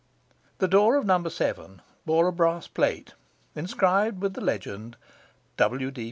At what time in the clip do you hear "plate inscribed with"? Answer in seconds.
2.67-4.33